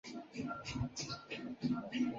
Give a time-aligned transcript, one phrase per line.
[0.03, 2.09] 在黑暗中进行